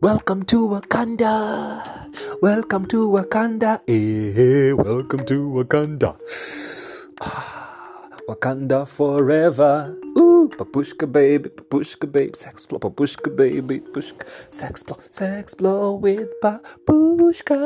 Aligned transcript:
Welcome 0.00 0.44
to 0.44 0.68
Wakanda. 0.68 1.82
Welcome 2.40 2.86
to 2.86 3.08
Wakanda. 3.10 3.80
Hey, 3.86 4.72
welcome 4.72 5.24
to 5.26 5.48
Wakanda. 5.50 6.16
Wakanda 8.28 8.86
forever. 8.86 9.96
Ooh, 10.16 10.48
papushka 10.56 11.10
baby, 11.10 11.48
papushka 11.50 12.06
baby, 12.10 12.30
Sexplore, 12.32 12.78
papushka 12.80 13.34
baby, 13.34 13.80
pushka, 13.80 14.24
sex 14.54 15.54
blow, 15.54 15.94
with 15.94 16.28
papushka. 16.42 17.58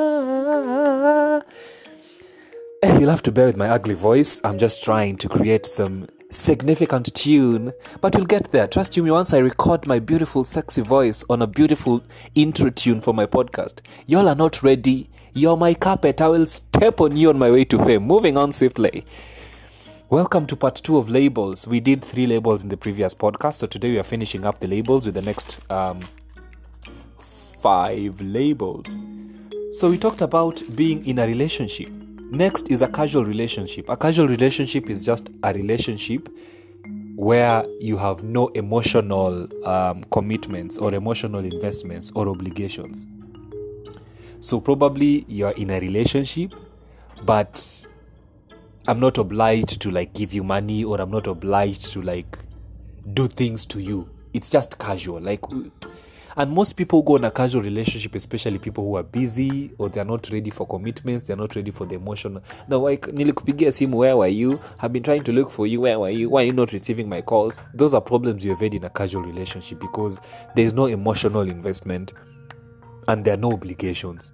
Eh, 2.82 2.98
You'll 2.98 3.10
have 3.10 3.22
to 3.22 3.32
bear 3.32 3.46
with 3.46 3.58
my 3.58 3.68
ugly 3.68 3.94
voice. 3.94 4.40
I'm 4.42 4.58
just 4.58 4.82
trying 4.82 5.18
to 5.18 5.28
create 5.28 5.66
some 5.66 6.08
significant 6.32 7.14
tune, 7.14 7.72
but 8.00 8.16
we'll 8.16 8.24
get 8.24 8.50
there. 8.52 8.66
Trust 8.66 8.96
you 8.96 9.02
me, 9.02 9.10
once 9.10 9.32
I 9.34 9.38
record 9.38 9.86
my 9.86 9.98
beautiful, 9.98 10.44
sexy 10.44 10.80
voice 10.80 11.24
on 11.28 11.42
a 11.42 11.46
beautiful 11.46 12.02
intro 12.34 12.70
tune 12.70 13.00
for 13.00 13.12
my 13.12 13.26
podcast, 13.26 13.80
y'all 14.06 14.28
are 14.28 14.34
not 14.34 14.62
ready. 14.62 15.10
You're 15.34 15.56
my 15.56 15.74
carpet. 15.74 16.20
I 16.20 16.28
will 16.28 16.46
step 16.46 17.00
on 17.00 17.16
you 17.16 17.28
on 17.28 17.38
my 17.38 17.50
way 17.50 17.64
to 17.66 17.78
fame. 17.78 18.04
Moving 18.04 18.36
on 18.36 18.52
swiftly. 18.52 19.04
Welcome 20.08 20.46
to 20.46 20.56
part 20.56 20.76
two 20.76 20.98
of 20.98 21.08
labels. 21.08 21.66
We 21.66 21.80
did 21.80 22.04
three 22.04 22.26
labels 22.26 22.62
in 22.62 22.68
the 22.68 22.76
previous 22.76 23.14
podcast, 23.14 23.54
so 23.54 23.66
today 23.66 23.92
we 23.92 23.98
are 23.98 24.02
finishing 24.02 24.44
up 24.44 24.60
the 24.60 24.66
labels 24.66 25.06
with 25.06 25.14
the 25.14 25.22
next 25.22 25.60
um, 25.70 26.00
five 27.18 28.20
labels. 28.20 28.96
So 29.70 29.88
we 29.88 29.96
talked 29.96 30.20
about 30.20 30.62
being 30.74 31.06
in 31.06 31.18
a 31.18 31.26
relationship. 31.26 32.01
Next 32.32 32.70
is 32.70 32.80
a 32.80 32.88
casual 32.88 33.26
relationship. 33.26 33.90
A 33.90 33.96
casual 33.96 34.26
relationship 34.26 34.88
is 34.88 35.04
just 35.04 35.28
a 35.42 35.52
relationship 35.52 36.30
where 37.14 37.62
you 37.78 37.98
have 37.98 38.24
no 38.24 38.48
emotional 38.48 39.46
um, 39.68 40.02
commitments 40.04 40.78
or 40.78 40.94
emotional 40.94 41.44
investments 41.44 42.10
or 42.14 42.30
obligations. 42.30 43.04
So 44.40 44.62
probably 44.62 45.26
you're 45.28 45.50
in 45.50 45.68
a 45.68 45.78
relationship, 45.78 46.54
but 47.22 47.86
I'm 48.88 48.98
not 48.98 49.18
obliged 49.18 49.82
to 49.82 49.90
like 49.90 50.14
give 50.14 50.32
you 50.32 50.42
money 50.42 50.84
or 50.84 51.02
I'm 51.02 51.10
not 51.10 51.26
obliged 51.26 51.92
to 51.92 52.00
like 52.00 52.38
do 53.12 53.28
things 53.28 53.66
to 53.66 53.78
you. 53.78 54.08
It's 54.32 54.48
just 54.48 54.78
casual. 54.78 55.20
Like 55.20 55.42
and 56.36 56.50
most 56.50 56.74
people 56.76 57.02
go 57.02 57.16
in 57.16 57.24
a 57.24 57.30
casual 57.30 57.62
relationship, 57.62 58.14
especially 58.14 58.58
people 58.58 58.84
who 58.84 58.96
are 58.96 59.02
busy 59.02 59.72
or 59.78 59.88
they're 59.88 60.04
not 60.04 60.28
ready 60.30 60.50
for 60.50 60.66
commitments, 60.66 61.24
they're 61.24 61.36
not 61.36 61.54
ready 61.54 61.70
for 61.70 61.86
the 61.86 61.94
emotional. 61.94 62.42
No, 62.68 62.80
like 62.80 63.06
nilikupigia 63.12 63.72
simu, 63.72 63.98
where 63.98 64.16
were 64.16 64.28
you? 64.28 64.60
I've 64.80 64.92
been 64.92 65.02
trying 65.02 65.24
to 65.24 65.32
look 65.32 65.50
for 65.50 65.66
you, 65.66 65.80
where 65.80 65.98
were 65.98 66.10
you? 66.10 66.30
Why 66.30 66.42
are 66.42 66.46
you 66.46 66.52
not 66.52 66.72
receiving 66.72 67.08
my 67.08 67.22
calls? 67.22 67.60
Those 67.74 67.94
are 67.94 68.00
problems 68.00 68.44
you 68.44 68.50
have 68.50 68.60
had 68.60 68.74
in 68.74 68.84
a 68.84 68.90
casual 68.90 69.22
relationship 69.22 69.80
because 69.80 70.20
there's 70.54 70.72
no 70.72 70.86
emotional 70.86 71.42
investment 71.42 72.12
and 73.08 73.24
there 73.24 73.34
are 73.34 73.40
no 73.40 73.52
obligations. 73.52 74.32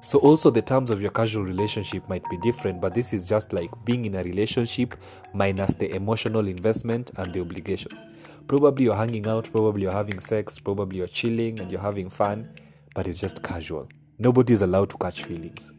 So 0.00 0.18
also 0.18 0.50
the 0.50 0.60
terms 0.60 0.90
of 0.90 1.00
your 1.00 1.10
casual 1.10 1.44
relationship 1.44 2.06
might 2.10 2.28
be 2.28 2.36
different, 2.38 2.78
but 2.78 2.92
this 2.92 3.14
is 3.14 3.26
just 3.26 3.54
like 3.54 3.70
being 3.86 4.04
in 4.04 4.14
a 4.14 4.22
relationship 4.22 4.94
minus 5.32 5.72
the 5.72 5.90
emotional 5.94 6.46
investment 6.46 7.10
and 7.16 7.32
the 7.32 7.40
obligations. 7.40 8.04
Probably 8.46 8.84
you're 8.84 8.96
hanging 8.96 9.26
out, 9.26 9.50
probably 9.50 9.82
you're 9.82 9.92
having 9.92 10.20
sex, 10.20 10.58
probably 10.58 10.98
you're 10.98 11.06
chilling 11.06 11.60
and 11.60 11.72
you're 11.72 11.80
having 11.80 12.10
fun, 12.10 12.50
but 12.94 13.06
it's 13.06 13.18
just 13.18 13.42
casual. 13.42 13.88
Nobody 14.18 14.52
is 14.52 14.62
allowed 14.62 14.90
to 14.90 14.98
catch 14.98 15.24
feelings. 15.24 15.72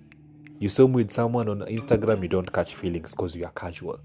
You 0.57 0.69
swim 0.69 0.93
with 0.93 1.11
someone 1.11 1.47
on 1.47 1.59
Instagram, 1.59 2.23
you 2.23 2.27
don't 2.27 2.51
catch 2.51 2.73
feelings 2.75 3.11
because 3.11 3.35
you 3.35 3.45
are 3.45 3.51
casual. 3.51 3.99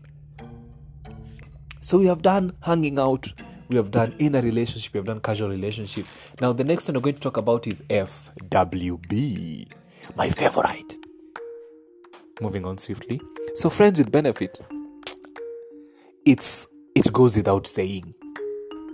So 1.80 1.98
we 1.98 2.06
have 2.06 2.20
done 2.20 2.52
hanging 2.60 2.98
out, 2.98 3.32
we 3.70 3.76
have 3.76 3.90
done 3.90 4.14
in 4.18 4.34
a 4.34 4.42
relationship, 4.42 4.92
we 4.92 4.98
have 4.98 5.06
done 5.06 5.20
casual 5.20 5.48
relationship. 5.48 6.06
Now 6.40 6.52
the 6.52 6.64
next 6.64 6.86
one 6.88 6.96
we're 6.96 7.00
going 7.00 7.14
to 7.14 7.20
talk 7.20 7.38
about 7.38 7.66
is 7.66 7.82
FWB, 7.88 9.68
my 10.16 10.28
favorite. 10.28 10.96
Moving 12.42 12.66
on 12.66 12.76
swiftly. 12.76 13.20
So 13.54 13.70
friends 13.70 13.98
with 13.98 14.12
benefit, 14.12 14.60
it's 16.26 16.66
it 16.94 17.10
goes 17.12 17.36
without 17.36 17.66
saying. 17.66 18.14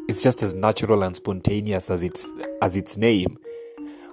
It's 0.09 0.22
just 0.22 0.43
as 0.44 0.55
natural 0.55 1.03
and 1.03 1.17
spontaneous 1.17 1.91
as 1.91 2.03
its 2.03 2.33
as 2.62 2.77
its 2.77 2.97
name. 2.97 3.39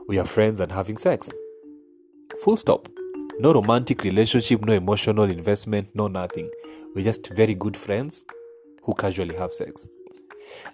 We 0.08 0.18
are 0.18 0.26
friends 0.26 0.60
and 0.60 0.72
having 0.72 0.98
sex. 0.98 1.32
Full 2.44 2.58
stop. 2.58 2.88
No 3.40 3.54
romantic 3.54 4.04
relationship, 4.04 4.66
no 4.66 4.74
emotional 4.74 5.26
investment, 5.26 5.90
no 5.94 6.08
nothing. 6.08 6.50
We're 6.96 7.06
just 7.06 7.30
very 7.30 7.54
good 7.54 7.78
friends 7.78 8.26
who 8.84 8.96
casually 8.96 9.36
have 9.36 9.54
sex. 9.54 9.88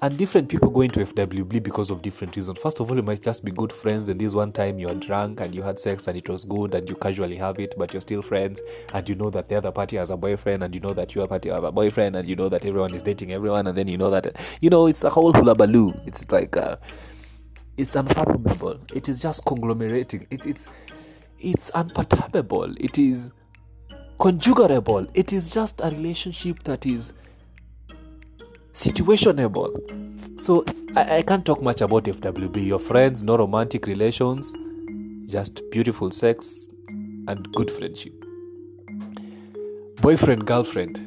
And 0.02 0.18
different 0.18 0.50
people 0.50 0.70
go 0.70 0.82
into 0.82 1.00
FWB 1.00 1.62
because 1.62 1.90
of 1.90 2.02
different 2.02 2.36
reasons. 2.36 2.60
First 2.60 2.80
of 2.80 2.90
all, 2.90 2.96
you 2.96 3.04
might 3.04 3.22
just 3.22 3.44
be 3.44 3.52
good 3.52 3.72
friends, 3.72 4.10
and 4.10 4.20
this 4.20 4.34
one 4.34 4.52
time 4.52 4.80
you 4.80 4.90
are 4.90 4.96
drunk 4.96 5.42
and 5.42 5.54
you 5.54 5.62
had 5.62 5.80
sex 5.80 6.08
and 6.08 6.18
it 6.18 6.30
was 6.30 6.46
good 6.46 6.74
and 6.74 6.88
you 6.90 6.96
casually 6.96 7.36
have 7.38 7.60
it, 7.60 7.76
but 7.78 7.94
you're 7.94 8.02
still 8.02 8.22
friends, 8.22 8.62
and 8.94 9.08
you 9.08 9.16
know 9.16 9.30
that 9.30 9.50
the 9.50 9.56
other 9.56 9.72
party 9.72 9.98
has 9.98 10.10
a 10.10 10.18
boyfriend, 10.18 10.64
and 10.64 10.74
you 10.74 10.82
know 10.82 10.94
that 10.94 11.14
your 11.16 11.28
party 11.28 11.50
have 11.50 11.64
a 11.64 11.72
boyfriend, 11.72 12.16
and 12.16 12.28
you 12.28 12.36
know 12.36 12.50
that 12.50 12.66
everyone 12.66 12.94
is 12.94 13.04
dating 13.04 13.32
everyone, 13.32 13.68
and 13.68 13.78
then 13.78 13.88
you 13.88 13.98
know 13.98 14.10
that 14.10 14.58
you 14.62 14.70
know 14.70 14.88
it's 14.88 15.04
a 15.04 15.10
whole 15.10 15.34
hula 15.34 15.56
baloo. 15.56 15.94
It's 16.06 16.30
like 16.32 16.56
uh, 16.58 16.78
it's 17.78 17.96
unfathomable. 17.96 18.80
It 18.94 19.10
is 19.10 19.20
just 19.20 19.46
conglomerating. 19.46 20.28
It, 20.30 20.46
it's 20.46 20.68
it's 21.40 21.72
unfathomable. 21.74 22.76
It 22.78 22.98
is 22.98 23.32
conjugarable. 24.20 25.10
It 25.14 25.32
is 25.32 25.50
just 25.50 25.80
a 25.82 25.90
relationship 25.90 26.64
that 26.64 26.86
is 26.86 27.14
situationable. 28.80 29.70
So 30.40 30.64
I, 30.96 31.18
I 31.18 31.22
can't 31.22 31.46
talk 31.46 31.62
much 31.62 31.82
about 31.82 32.06
FWB. 32.06 32.66
Your 32.66 32.80
friends, 32.80 33.24
no 33.24 33.38
romantic 33.38 33.86
relations, 33.88 34.56
just 35.26 35.62
beautiful 35.70 36.12
sex 36.12 36.70
and 37.28 37.52
good 37.52 37.70
friendship. 37.70 38.14
Boyfriend, 40.02 40.48
girlfriend. 40.48 40.98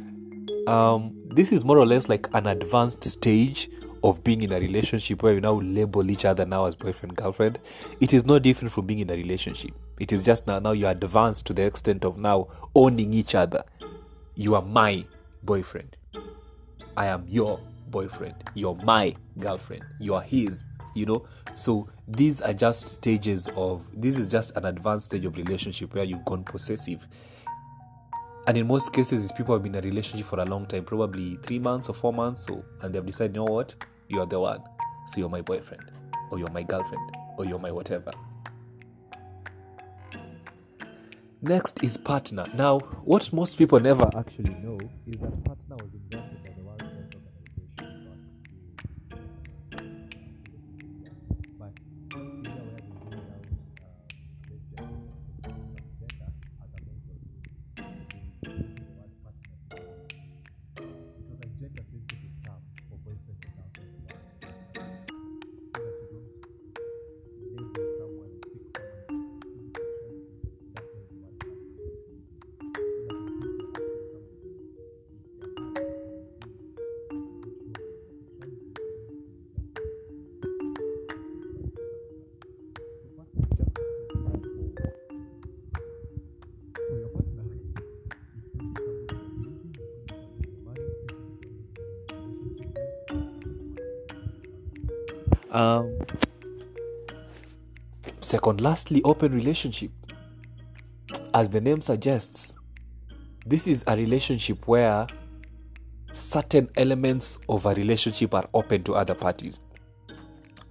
Um, 0.68 1.14
this 1.30 1.50
is 1.50 1.64
more 1.64 1.78
or 1.78 1.86
less 1.86 2.10
like 2.10 2.28
an 2.34 2.46
advanced 2.46 3.04
stage 3.04 3.70
of 4.04 4.22
being 4.22 4.42
in 4.42 4.52
a 4.52 4.60
relationship 4.60 5.22
where 5.22 5.32
you 5.32 5.40
now 5.40 5.54
label 5.54 6.10
each 6.10 6.26
other 6.26 6.44
now 6.44 6.66
as 6.66 6.74
boyfriend, 6.74 7.16
girlfriend. 7.16 7.58
It 8.00 8.12
is 8.12 8.26
no 8.26 8.38
different 8.38 8.72
from 8.72 8.86
being 8.86 8.98
in 8.98 9.08
a 9.08 9.14
relationship. 9.14 9.70
It 9.98 10.12
is 10.12 10.22
just 10.22 10.46
now 10.46 10.58
now 10.58 10.72
you 10.72 10.86
are 10.86 10.92
advanced 10.92 11.46
to 11.46 11.54
the 11.54 11.62
extent 11.62 12.04
of 12.04 12.18
now 12.18 12.48
owning 12.74 13.14
each 13.14 13.34
other. 13.34 13.64
You 14.34 14.56
are 14.56 14.62
my 14.62 15.06
boyfriend. 15.42 15.96
I 16.96 17.06
am 17.06 17.24
your 17.28 17.60
boyfriend. 17.88 18.34
You're 18.54 18.76
my 18.76 19.14
girlfriend. 19.38 19.84
You 19.98 20.14
are 20.14 20.22
his. 20.22 20.64
You 20.94 21.06
know, 21.06 21.26
so 21.54 21.88
these 22.06 22.42
are 22.42 22.52
just 22.52 22.86
stages 22.86 23.48
of 23.56 23.86
this 23.94 24.18
is 24.18 24.28
just 24.28 24.54
an 24.56 24.66
advanced 24.66 25.06
stage 25.06 25.24
of 25.24 25.36
relationship 25.38 25.94
where 25.94 26.04
you've 26.04 26.24
gone 26.24 26.44
possessive. 26.44 27.06
And 28.46 28.58
in 28.58 28.66
most 28.66 28.92
cases, 28.92 29.22
these 29.22 29.32
people 29.32 29.54
have 29.54 29.62
been 29.62 29.74
in 29.74 29.82
a 29.82 29.88
relationship 29.88 30.26
for 30.26 30.40
a 30.40 30.44
long 30.44 30.66
time, 30.66 30.84
probably 30.84 31.36
three 31.36 31.58
months 31.58 31.88
or 31.88 31.94
four 31.94 32.12
months, 32.12 32.44
so 32.44 32.62
and 32.82 32.94
they've 32.94 33.06
decided, 33.06 33.36
you 33.36 33.44
know 33.44 33.50
what, 33.50 33.74
you're 34.08 34.26
the 34.26 34.38
one. 34.38 34.62
So 35.06 35.20
you're 35.20 35.28
my 35.30 35.40
boyfriend, 35.40 35.92
or 36.30 36.38
you're 36.38 36.50
my 36.50 36.62
girlfriend, 36.62 37.16
or 37.38 37.46
you're 37.46 37.58
my 37.58 37.70
whatever. 37.70 38.10
Next 41.40 41.82
is 41.82 41.96
partner. 41.96 42.46
Now, 42.54 42.80
what 43.04 43.32
most 43.32 43.56
people 43.56 43.80
never 43.80 44.10
actually 44.16 44.54
know 44.54 44.78
is 45.06 45.16
that 45.16 45.44
partner 45.44 45.76
Um, 95.52 95.98
second, 98.20 98.60
lastly, 98.60 99.02
open 99.04 99.32
relationship. 99.32 99.90
As 101.34 101.50
the 101.50 101.60
name 101.60 101.82
suggests, 101.82 102.54
this 103.46 103.66
is 103.66 103.84
a 103.86 103.94
relationship 103.96 104.66
where 104.66 105.06
certain 106.12 106.70
elements 106.76 107.38
of 107.48 107.66
a 107.66 107.74
relationship 107.74 108.34
are 108.34 108.48
open 108.54 108.82
to 108.84 108.94
other 108.94 109.14
parties. 109.14 109.60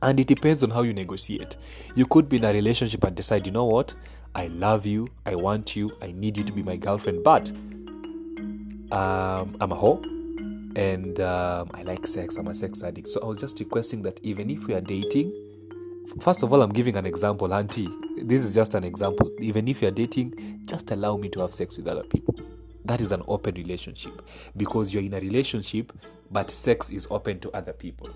And 0.01 0.19
it 0.19 0.25
depends 0.25 0.63
on 0.63 0.72
how 0.72 0.81
you 0.81 0.94
negotiate. 0.94 1.57
You 1.95 2.07
could 2.07 2.28
be 2.28 2.38
in 2.38 2.44
a 2.44 2.51
relationship 2.51 3.04
and 3.04 3.16
decide, 3.16 3.45
you 3.45 3.51
know 3.51 3.66
what? 3.66 3.94
I 4.33 4.48
love 4.48 4.86
you, 4.86 5.10
I 5.25 5.36
want 5.36 5.75
you, 5.75 5.92
I 6.01 6.12
need 6.12 6.38
you 6.38 6.44
to 6.44 6.51
be 6.51 6.63
my 6.63 6.78
girlfriend, 6.78 7.24
but 7.24 7.51
um, 8.92 9.57
I'm 9.60 9.72
a 9.72 9.75
hoe 9.75 10.01
and 10.75 11.19
um, 11.19 11.69
I 11.73 11.83
like 11.83 12.07
sex, 12.07 12.38
I'm 12.38 12.47
a 12.47 12.56
sex 12.56 12.83
addict. 12.83 13.07
So 13.09 13.21
I 13.21 13.25
was 13.25 13.38
just 13.38 13.59
requesting 13.59 14.01
that 14.03 14.19
even 14.23 14.50
if 14.50 14.68
we 14.68 14.73
are 14.73 14.81
dating, 14.81 15.33
first 16.21 16.44
of 16.44 16.51
all, 16.51 16.62
I'm 16.62 16.71
giving 16.71 16.95
an 16.97 17.06
example, 17.06 17.53
Auntie. 17.53 17.89
This 18.23 18.45
is 18.45 18.53
just 18.53 18.73
an 18.73 18.83
example. 18.83 19.31
Even 19.39 19.68
if 19.68 19.81
you're 19.81 19.91
dating, 19.91 20.62
just 20.65 20.91
allow 20.91 21.18
me 21.18 21.29
to 21.29 21.41
have 21.41 21.53
sex 21.53 21.77
with 21.77 21.88
other 21.88 22.03
people. 22.03 22.35
That 22.85 23.01
is 23.01 23.12
an 23.12 23.23
open 23.27 23.56
relationship 23.56 24.21
because 24.57 24.94
you're 24.94 25.03
in 25.03 25.13
a 25.13 25.19
relationship, 25.19 25.94
but 26.31 26.50
sex 26.50 26.89
is 26.89 27.07
open 27.12 27.39
to 27.41 27.51
other 27.51 27.73
people. 27.73 28.09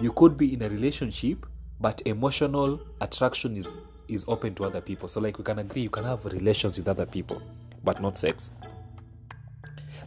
You 0.00 0.12
could 0.12 0.36
be 0.36 0.54
in 0.54 0.62
a 0.62 0.68
relationship, 0.68 1.44
but 1.80 2.02
emotional 2.06 2.80
attraction 3.00 3.56
is 3.56 3.74
is 4.08 4.24
open 4.26 4.54
to 4.54 4.64
other 4.64 4.80
people. 4.80 5.06
So, 5.06 5.20
like, 5.20 5.36
we 5.36 5.44
can 5.44 5.58
agree 5.58 5.82
you 5.82 5.90
can 5.90 6.04
have 6.04 6.24
relations 6.24 6.78
with 6.78 6.88
other 6.88 7.04
people, 7.04 7.42
but 7.84 8.00
not 8.00 8.16
sex. 8.16 8.50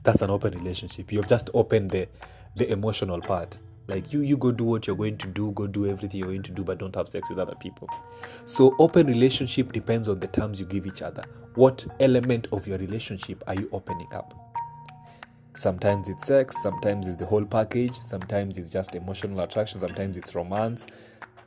That's 0.04 0.22
an 0.22 0.30
open 0.30 0.58
relationship. 0.58 1.12
You've 1.12 1.28
just 1.28 1.50
opened 1.54 1.92
the 1.92 2.08
the 2.56 2.72
emotional 2.72 3.22
part. 3.22 3.58
Like 3.88 4.14
you, 4.14 4.22
you 4.22 4.38
go 4.38 4.52
do 4.52 4.64
what 4.64 4.88
you're 4.88 4.96
going 4.96 5.18
to 5.18 5.28
do, 5.28 5.52
go 5.52 5.68
do 5.68 5.86
everything 5.86 6.20
you're 6.20 6.30
going 6.30 6.44
to 6.44 6.52
do, 6.52 6.64
but 6.64 6.78
don't 6.78 6.96
have 6.96 7.10
sex 7.10 7.30
with 7.30 7.40
other 7.40 7.56
people. 7.56 7.90
So, 8.46 8.76
open 8.80 9.08
relationship 9.08 9.72
depends 9.74 10.08
on 10.08 10.20
the 10.20 10.28
terms 10.28 10.60
you 10.60 10.66
give 10.66 10.86
each 10.86 11.02
other. 11.02 11.24
What 11.56 11.86
element 12.00 12.48
of 12.52 12.68
your 12.68 12.78
relationship 12.78 13.44
are 13.48 13.56
you 13.56 13.68
opening 13.72 14.08
up? 14.14 14.34
Sometimes 15.56 16.08
it's 16.08 16.28
sex, 16.28 16.62
sometimes 16.62 17.08
it's 17.08 17.18
the 17.18 17.26
whole 17.26 17.44
package, 17.44 17.96
sometimes 17.96 18.58
it's 18.58 18.70
just 18.70 18.96
emotional 18.96 19.42
attraction, 19.42 19.82
sometimes 19.82 20.16
it's 20.16 20.34
romance, 20.34 20.88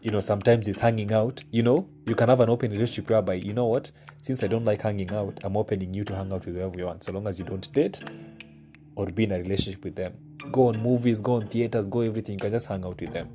you 0.03 0.11
know, 0.11 0.21
sometimes 0.21 0.69
it's 0.69 0.81
hanging 0.81 1.15
out. 1.15 1.43
You 1.51 1.63
know, 1.63 1.89
you 2.05 2.15
can 2.15 2.29
have 2.29 2.41
an 2.41 2.51
open 2.51 2.73
relationship 2.73 3.09
whereby, 3.09 3.35
you 3.35 3.55
know 3.55 3.65
what, 3.65 3.91
since 4.21 4.43
I 4.43 4.49
don't 4.49 4.67
like 4.67 4.83
hanging 4.83 5.15
out, 5.15 5.41
I'm 5.43 5.57
opening 5.57 5.95
you 5.95 6.05
to 6.05 6.15
hang 6.15 6.31
out 6.31 6.45
with 6.45 6.57
whoever 6.57 6.77
you 6.77 6.85
want, 6.85 7.05
so 7.05 7.13
long 7.13 7.27
as 7.27 7.39
you 7.39 7.47
don't 7.47 7.73
date 7.73 8.03
or 8.97 9.07
be 9.07 9.25
in 9.25 9.33
a 9.33 9.39
relationship 9.39 9.85
with 9.85 9.95
them. 9.97 10.15
Go 10.53 10.69
on 10.69 10.81
movies, 10.81 11.21
go 11.21 11.35
on 11.35 11.49
theaters, 11.49 11.89
go 11.89 12.01
everything, 12.01 12.35
you 12.35 12.41
can 12.41 12.53
just 12.53 12.67
hang 12.69 12.85
out 12.85 13.01
with 13.01 13.13
them. 13.13 13.29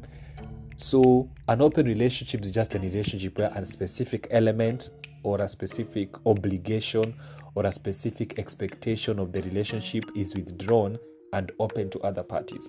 So, 0.78 1.30
an 1.48 1.62
open 1.62 1.86
relationship 1.88 2.42
is 2.42 2.52
just 2.52 2.74
a 2.76 2.80
relationship 2.80 3.38
where 3.38 3.52
a 3.54 3.66
specific 3.66 4.28
element 4.32 4.90
or 5.24 5.42
a 5.42 5.48
specific 5.50 6.16
obligation 6.26 7.16
or 7.56 7.66
a 7.66 7.72
specific 7.72 8.40
expectation 8.40 9.20
of 9.20 9.34
the 9.34 9.42
relationship 9.42 10.06
is 10.16 10.36
withdrawn 10.36 10.98
and 11.34 11.52
open 11.60 11.90
to 11.90 12.00
other 12.00 12.24
parties. 12.24 12.68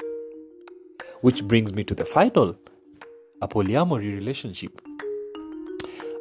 Which 1.20 1.44
brings 1.44 1.72
me 1.72 1.84
to 1.84 1.94
the 1.94 2.04
final 2.04 2.56
a 3.42 3.48
polyamory 3.48 4.14
relationship. 4.14 4.80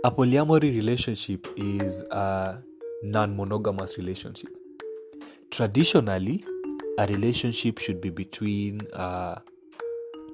A 0.04 0.12
polyamory 0.12 0.74
relationship 0.74 1.48
is 1.58 2.04
a 2.12 2.62
non 3.04 3.36
monogamous 3.36 3.98
relationship. 3.98 4.56
Traditionally, 5.50 6.46
a 7.00 7.08
relationship 7.08 7.78
should 7.78 8.02
be 8.02 8.10
between 8.10 8.82
uh, 8.92 9.40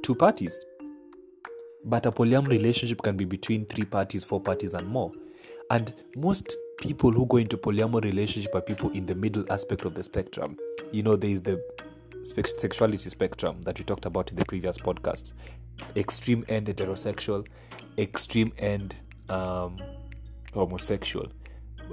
two 0.01 0.15
parties. 0.15 0.57
But 1.85 2.07
a 2.07 2.12
polyamorous 2.12 2.50
relationship 2.50 3.03
can 3.03 3.15
be 3.15 3.23
between 3.23 3.67
three 3.67 3.85
parties, 3.85 4.23
four 4.23 4.41
parties, 4.41 4.73
and 4.73 4.88
more. 4.88 5.12
And 5.69 5.94
most 6.15 6.56
people 6.79 7.12
who 7.12 7.27
go 7.27 7.38
into 7.38 7.56
polyamorous 7.57 8.06
relationship 8.06 8.56
are 8.56 8.62
people 8.62 8.89
in 8.91 9.06
the 9.06 9.13
middle 9.13 9.45
aspect 9.51 9.85
of 9.85 9.94
the 9.94 10.03
spectrum. 10.03 10.57
You 10.91 11.03
know, 11.03 11.15
there 11.15 11.29
is 11.29 11.44
the 11.44 11.63
sexuality 12.23 13.11
spectrum 13.11 13.61
that 13.61 13.77
we 13.77 13.85
talked 13.85 14.07
about 14.07 14.31
in 14.31 14.35
the 14.35 14.45
previous 14.45 14.79
podcast. 14.79 15.33
Extreme 15.95 16.45
end 16.47 16.65
heterosexual, 16.65 17.45
extreme 18.00 18.51
end 18.57 18.95
um, 19.29 19.77
homosexual, 20.51 21.27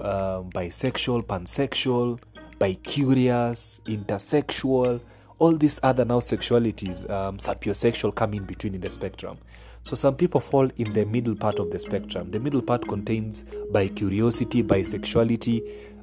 um, 0.00 0.48
bisexual, 0.50 1.26
pansexual, 1.26 2.18
bicurious, 2.62 3.80
intersexual, 3.86 5.00
all 5.40 5.56
these 5.56 5.80
other 5.82 6.04
now 6.04 6.20
sexualities, 6.20 7.10
um, 7.10 7.38
sapiosexual 7.38 8.14
come 8.14 8.34
in 8.34 8.44
between 8.44 8.76
in 8.76 8.80
the 8.80 8.90
spectrum. 8.90 9.36
So 9.82 9.96
some 9.96 10.14
people 10.14 10.38
fall 10.40 10.70
in 10.76 10.92
the 10.92 11.04
middle 11.04 11.34
part 11.34 11.58
of 11.58 11.72
the 11.72 11.80
spectrum. 11.80 12.30
The 12.30 12.38
middle 12.38 12.62
part 12.62 12.86
contains 12.86 13.42
bicuriosity, 13.72 14.62
bisexuality, 14.62 15.60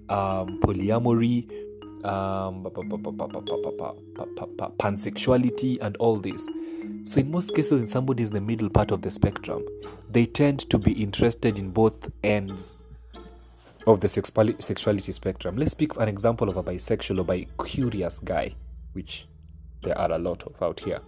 um, 0.10 0.60
polyamory, 0.60 1.50
um, 2.04 2.66
pansexuality, 4.78 5.78
and 5.80 5.96
all 5.96 6.18
this. 6.18 6.46
So 7.04 7.22
in 7.22 7.32
most 7.32 7.56
cases, 7.56 7.80
when 7.80 7.88
somebody 7.88 8.24
is 8.24 8.32
in 8.32 8.36
the 8.36 8.42
middle 8.42 8.70
part 8.70 8.92
of 8.92 9.02
the 9.02 9.12
spectrum, 9.12 9.66
they 10.10 10.26
tend 10.26 10.70
to 10.72 10.78
be 10.78 10.92
interested 10.92 11.58
in 11.58 11.72
both 11.72 12.12
ends 12.22 12.80
of 13.90 14.02
the 14.02 14.08
sexuality 14.08 15.12
spectrum. 15.12 15.58
Let's 15.58 15.74
for 15.74 16.04
an 16.04 16.10
example 16.10 16.48
of 16.48 16.58
a 16.58 16.64
bisexual 16.64 17.20
or 17.20 17.26
bicurious 17.26 18.24
guy, 18.24 18.54
which 18.94 19.28
there 19.82 19.98
are 19.98 20.12
a 20.12 20.20
lot 20.20 20.44
of 20.44 20.62
out 20.62 20.82
here. 20.82 21.02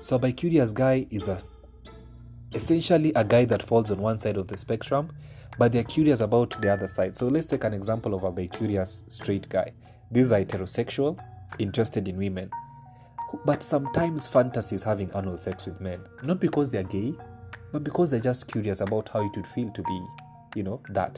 So 0.00 0.16
a 0.16 0.18
bicurious 0.18 0.74
guy 0.74 1.06
is 1.10 1.28
a 1.28 1.40
essentially 2.52 3.12
a 3.14 3.24
guy 3.24 3.44
that 3.44 3.62
falls 3.62 3.90
on 3.90 3.98
one 3.98 4.18
side 4.18 4.36
of 4.36 4.48
the 4.48 4.56
spectrum, 4.56 5.10
but 5.58 5.72
they're 5.72 5.84
curious 5.84 6.20
about 6.20 6.60
the 6.60 6.72
other 6.72 6.88
side. 6.88 7.16
So 7.16 7.28
let's 7.28 7.46
take 7.46 7.64
an 7.64 7.74
example 7.74 8.14
of 8.14 8.24
a 8.24 8.32
bicurious 8.32 9.10
straight 9.10 9.48
guy. 9.48 9.72
These 10.10 10.32
are 10.32 10.44
heterosexual, 10.44 11.18
interested 11.58 12.08
in 12.08 12.16
women, 12.16 12.50
but 13.44 13.62
sometimes 13.62 14.26
fantasies 14.26 14.82
having 14.82 15.10
anal 15.14 15.38
sex 15.38 15.66
with 15.66 15.80
men, 15.80 16.00
not 16.22 16.40
because 16.40 16.70
they're 16.70 16.82
gay, 16.82 17.14
but 17.72 17.84
because 17.84 18.10
they're 18.10 18.20
just 18.20 18.48
curious 18.48 18.80
about 18.80 19.08
how 19.08 19.24
it 19.24 19.36
would 19.36 19.46
feel 19.46 19.70
to 19.70 19.82
be, 19.82 20.06
you 20.56 20.62
know, 20.62 20.80
that. 20.90 21.16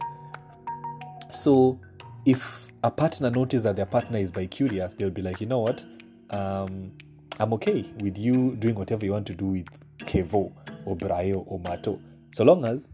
So 1.36 1.78
if 2.24 2.72
a 2.82 2.90
partner 2.90 3.30
notices 3.30 3.62
that 3.64 3.76
their 3.76 3.84
partner 3.84 4.18
is 4.18 4.30
bi-curious, 4.30 4.94
they'll 4.94 5.10
be 5.10 5.20
like, 5.20 5.38
you 5.38 5.46
know 5.46 5.58
what, 5.58 5.84
um, 6.30 6.92
I'm 7.38 7.52
okay 7.54 7.84
with 8.00 8.16
you 8.16 8.56
doing 8.56 8.74
whatever 8.74 9.04
you 9.04 9.12
want 9.12 9.26
to 9.26 9.34
do 9.34 9.44
with 9.46 9.66
Kevo 9.98 10.50
or 10.86 10.96
Brayo 10.96 11.44
or 11.46 11.60
Mato, 11.60 12.00
so 12.32 12.42
long 12.44 12.64
as 12.64 12.88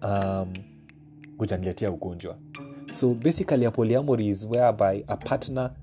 um, 0.00 0.54
ugonjwa. 1.38 2.36
So 2.90 3.12
basically, 3.12 3.66
a 3.66 3.70
polyamory 3.70 4.30
is 4.30 4.46
whereby 4.46 5.04
a 5.08 5.16
partner 5.16 5.74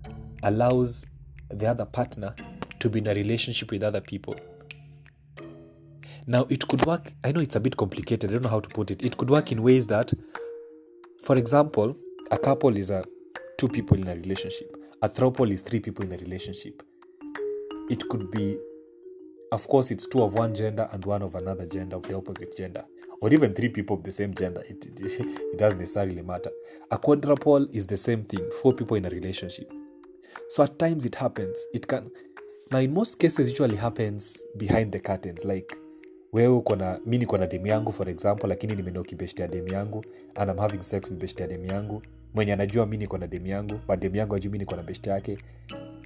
allows 0.41 1.05
the 1.49 1.67
other 1.67 1.85
partner 1.85 2.33
to 2.79 2.89
be 2.89 2.99
in 2.99 3.07
a 3.07 3.13
relationship 3.13 3.69
with 3.69 3.83
other 3.83 4.01
people. 4.01 4.35
Now, 6.25 6.47
it 6.49 6.67
could 6.67 6.85
work. 6.85 7.13
I 7.23 7.31
know 7.31 7.39
it's 7.41 7.55
a 7.55 7.59
bit 7.59 7.77
complicated. 7.77 8.31
I 8.31 8.33
don't 8.33 8.43
know 8.43 8.49
how 8.49 8.61
to 8.61 8.69
put 8.69 8.89
it. 8.89 9.03
It 9.03 9.17
could 9.17 9.29
work 9.29 9.51
in 9.51 9.61
ways 9.61 9.87
that 9.87 10.11
for 11.29 11.37
example, 11.37 11.95
a 12.31 12.39
couple 12.39 12.75
is 12.75 12.89
a 12.89 13.05
two 13.55 13.67
people 13.67 13.95
in 13.95 14.07
a 14.07 14.15
relationship. 14.15 14.75
A 14.99 15.07
throuple 15.07 15.51
is 15.51 15.61
three 15.61 15.79
people 15.79 16.03
in 16.03 16.11
a 16.11 16.17
relationship. 16.17 16.81
It 17.87 18.09
could 18.09 18.31
be, 18.31 18.57
of 19.51 19.67
course, 19.67 19.91
it's 19.91 20.07
two 20.07 20.23
of 20.23 20.33
one 20.33 20.55
gender 20.55 20.89
and 20.91 21.05
one 21.05 21.21
of 21.21 21.35
another 21.35 21.67
gender 21.67 21.97
of 21.97 22.01
the 22.01 22.15
opposite 22.17 22.57
gender, 22.57 22.83
or 23.21 23.31
even 23.31 23.53
three 23.53 23.69
people 23.69 23.97
of 23.97 24.03
the 24.03 24.11
same 24.11 24.33
gender. 24.33 24.63
It, 24.67 24.83
it, 24.87 24.99
it 25.19 25.59
doesn't 25.59 25.77
necessarily 25.77 26.23
matter. 26.23 26.49
A 26.89 26.97
quadruple 26.97 27.67
is 27.73 27.85
the 27.85 27.97
same 27.97 28.23
thing, 28.23 28.49
four 28.63 28.73
people 28.73 28.97
in 28.97 29.05
a 29.05 29.09
relationship. 29.11 29.71
So 30.47 30.63
at 30.63 30.79
times 30.79 31.05
it 31.05 31.13
happens. 31.13 31.63
It 31.75 31.87
can. 31.87 32.09
Now, 32.71 32.79
in 32.79 32.91
most 32.91 33.19
cases, 33.19 33.51
usually 33.51 33.75
happens 33.75 34.41
behind 34.57 34.93
the 34.93 34.99
curtains, 34.99 35.45
like 35.45 35.77
wewe 36.33 36.53
uko 36.53 36.75
na 36.75 36.99
mi 37.05 37.17
niko 37.17 37.37
na 37.37 37.47
demu 37.47 37.67
yangu 37.67 37.91
for 37.91 38.09
example 38.09 38.49
lakini 38.49 38.75
nimeenda 38.75 39.03
ya 39.37 39.47
demu 39.47 39.67
yangu 39.67 40.05
and 40.35 40.51
I'm 40.51 40.57
having 40.57 40.83
sex 40.83 41.09
with 41.09 41.19
beshtea 41.19 41.47
demu 41.47 41.65
yangu. 41.65 42.01
Mwenye 42.33 42.53
anajua 42.53 42.85
mi 42.85 42.97
niko 42.97 43.17
na 43.17 43.27
demu 43.27 43.47
yangu 43.47 43.79
but 43.87 43.99
demu 43.99 44.15
yangu 44.15 44.35
ajui 44.35 44.51
mi 44.51 44.57
niko 44.57 44.75
na 44.75 44.83
beshte 44.83 45.09
yake. 45.09 45.37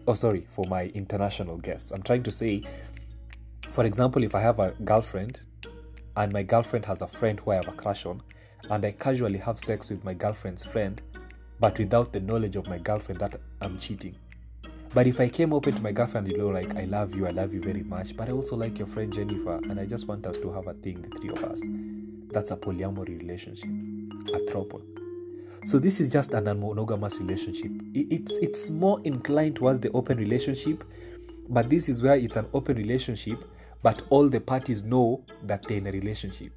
Oh 0.07 0.15
sorry 0.15 0.47
for 0.55 0.67
my 0.67 0.85
international 0.93 1.57
guests. 1.57 1.91
I'm 1.91 2.01
trying 2.01 2.23
to 2.23 2.31
say 2.31 2.61
for 3.73 3.85
example 3.85 4.23
if 4.23 4.35
i 4.35 4.39
have 4.39 4.59
a 4.59 4.71
girlfriend 4.85 5.39
and 6.15 6.31
my 6.31 6.43
girlfriend 6.43 6.85
has 6.85 7.01
a 7.01 7.07
friend 7.07 7.39
who 7.39 7.51
i 7.51 7.55
have 7.55 7.67
a 7.67 7.71
crush 7.71 8.05
on 8.05 8.21
and 8.69 8.85
i 8.85 8.91
casually 8.91 9.39
have 9.39 9.59
sex 9.59 9.89
with 9.89 10.03
my 10.03 10.13
girlfriend's 10.13 10.63
friend 10.63 11.01
but 11.59 11.79
without 11.79 12.13
the 12.13 12.19
knowledge 12.19 12.55
of 12.55 12.67
my 12.67 12.77
girlfriend 12.77 13.19
that 13.19 13.35
i'm 13.61 13.79
cheating 13.79 14.13
but 14.93 15.07
if 15.07 15.19
I 15.19 15.29
came 15.29 15.53
open 15.53 15.73
to 15.73 15.81
my 15.81 15.91
girlfriend, 15.91 16.27
you 16.27 16.37
know, 16.37 16.49
like, 16.49 16.75
I 16.75 16.83
love 16.85 17.15
you, 17.15 17.25
I 17.27 17.31
love 17.31 17.53
you 17.53 17.61
very 17.61 17.83
much, 17.83 18.15
but 18.15 18.29
I 18.29 18.31
also 18.31 18.55
like 18.55 18.77
your 18.77 18.87
friend 18.87 19.11
Jennifer, 19.11 19.59
and 19.69 19.79
I 19.79 19.85
just 19.85 20.07
want 20.07 20.25
us 20.27 20.37
to 20.37 20.51
have 20.51 20.67
a 20.67 20.73
thing, 20.73 21.01
the 21.01 21.09
three 21.17 21.29
of 21.29 21.43
us. 21.43 21.61
That's 22.31 22.51
a 22.51 22.57
polyamory 22.57 23.19
relationship, 23.19 23.69
a 24.33 24.39
throuple. 24.51 24.81
So 25.65 25.79
this 25.79 25.99
is 26.01 26.09
just 26.09 26.33
an 26.33 26.45
monogamous 26.45 27.19
relationship. 27.19 27.71
It's 27.93 28.33
it's 28.41 28.69
more 28.69 28.99
inclined 29.05 29.55
towards 29.55 29.79
the 29.79 29.89
open 29.91 30.17
relationship, 30.17 30.83
but 31.47 31.69
this 31.69 31.87
is 31.87 32.01
where 32.01 32.17
it's 32.17 32.35
an 32.35 32.47
open 32.53 32.75
relationship, 32.75 33.45
but 33.81 34.01
all 34.09 34.27
the 34.27 34.41
parties 34.41 34.83
know 34.83 35.23
that 35.43 35.63
they're 35.67 35.77
in 35.77 35.87
a 35.87 35.91
relationship. 35.91 36.51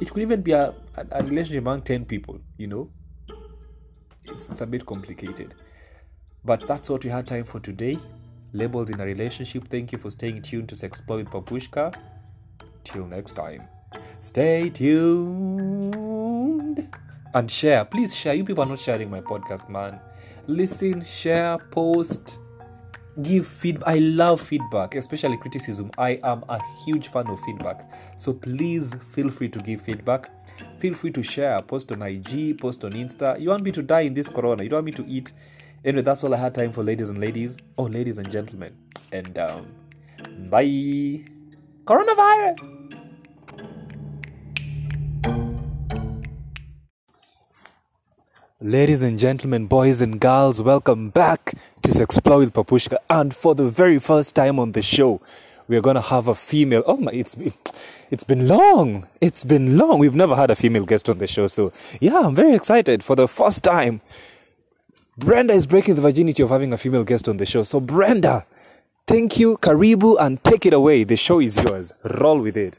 It 0.00 0.10
could 0.10 0.22
even 0.22 0.42
be 0.42 0.52
a, 0.52 0.74
a, 1.10 1.22
relationship 1.22 1.62
among 1.62 1.82
10 1.82 2.04
people, 2.04 2.38
you 2.56 2.66
know. 2.66 2.90
It's, 4.26 4.50
it's 4.50 4.60
a 4.60 4.66
bit 4.66 4.84
complicated. 4.84 5.54
But 6.44 6.66
that's 6.66 6.88
what 6.90 7.04
we 7.04 7.10
had 7.10 7.26
time 7.26 7.44
for 7.44 7.60
today. 7.60 7.98
Labels 8.52 8.90
in 8.90 9.00
a 9.00 9.04
relationship. 9.04 9.68
Thank 9.68 9.92
you 9.92 9.98
for 9.98 10.10
staying 10.10 10.42
tuned 10.42 10.68
to 10.70 10.74
Sexplore 10.74 11.18
with 11.18 11.28
Papushka. 11.28 11.94
Till 12.84 13.06
next 13.06 13.32
time, 13.32 13.68
stay 14.20 14.70
tuned 14.70 16.08
and 17.34 17.50
share. 17.50 17.84
Please 17.84 18.14
share. 18.14 18.34
You 18.34 18.44
people 18.44 18.64
are 18.64 18.68
not 18.68 18.78
sharing 18.78 19.10
my 19.10 19.20
podcast, 19.20 19.68
man. 19.68 20.00
Listen, 20.46 21.04
share, 21.04 21.58
post, 21.58 22.38
give 23.20 23.46
feedback. 23.46 23.88
I 23.88 23.98
love 23.98 24.40
feedback, 24.40 24.94
especially 24.94 25.36
criticism. 25.36 25.90
I 25.98 26.18
am 26.24 26.44
a 26.48 26.58
huge 26.86 27.08
fan 27.08 27.26
of 27.26 27.38
feedback. 27.40 27.86
So 28.16 28.32
please 28.32 28.94
feel 29.12 29.28
free 29.28 29.50
to 29.50 29.58
give 29.58 29.82
feedback. 29.82 30.30
Feel 30.78 30.94
free 30.94 31.10
to 31.12 31.22
share, 31.22 31.60
post 31.62 31.92
on 31.92 32.00
IG, 32.02 32.58
post 32.58 32.84
on 32.84 32.92
Insta. 32.92 33.38
You 33.38 33.50
want 33.50 33.62
me 33.62 33.72
to 33.72 33.82
die 33.82 34.00
in 34.02 34.14
this 34.14 34.28
corona? 34.28 34.62
You 34.62 34.70
don't 34.70 34.78
want 34.78 34.86
me 34.86 34.92
to 34.92 35.06
eat? 35.06 35.32
Anyway, 35.84 36.02
that's 36.02 36.24
all 36.24 36.34
I 36.34 36.38
had 36.38 36.56
time 36.56 36.72
for, 36.72 36.82
ladies 36.82 37.08
and 37.08 37.20
ladies. 37.20 37.56
Oh, 37.76 37.84
ladies 37.84 38.18
and 38.18 38.28
gentlemen. 38.32 38.76
And 39.12 39.38
um, 39.38 39.74
bye. 40.50 41.24
Coronavirus. 41.84 42.74
Ladies 48.60 49.02
and 49.02 49.20
gentlemen, 49.20 49.68
boys 49.68 50.00
and 50.00 50.20
girls, 50.20 50.60
welcome 50.60 51.10
back 51.10 51.54
to 51.82 52.02
Explore 52.02 52.38
with 52.38 52.52
Papushka. 52.52 52.96
And 53.08 53.32
for 53.32 53.54
the 53.54 53.68
very 53.68 54.00
first 54.00 54.34
time 54.34 54.58
on 54.58 54.72
the 54.72 54.82
show, 54.82 55.20
we 55.68 55.76
are 55.76 55.80
going 55.80 55.94
to 55.94 56.02
have 56.02 56.26
a 56.26 56.34
female. 56.34 56.82
Oh 56.86 56.96
my, 56.96 57.12
it's 57.12 57.36
it's 58.10 58.24
been 58.24 58.48
long. 58.48 59.06
It's 59.20 59.44
been 59.44 59.78
long. 59.78 60.00
We've 60.00 60.16
never 60.16 60.34
had 60.34 60.50
a 60.50 60.56
female 60.56 60.86
guest 60.86 61.08
on 61.08 61.18
the 61.18 61.28
show. 61.28 61.46
So, 61.46 61.72
yeah, 62.00 62.18
I'm 62.18 62.34
very 62.34 62.54
excited. 62.54 63.04
For 63.04 63.14
the 63.14 63.28
first 63.28 63.62
time, 63.62 64.00
Brenda 65.18 65.52
is 65.52 65.66
breaking 65.66 65.96
the 65.96 66.00
virginity 66.00 66.44
of 66.44 66.50
having 66.50 66.72
a 66.72 66.78
female 66.78 67.02
guest 67.02 67.28
on 67.28 67.38
the 67.38 67.44
show. 67.44 67.64
So, 67.64 67.80
Brenda, 67.80 68.46
thank 69.08 69.40
you, 69.40 69.56
Karibu, 69.56 70.16
and 70.20 70.42
take 70.44 70.64
it 70.64 70.72
away. 70.72 71.02
The 71.02 71.16
show 71.16 71.40
is 71.40 71.56
yours. 71.56 71.92
Roll 72.04 72.38
with 72.40 72.56
it. 72.56 72.78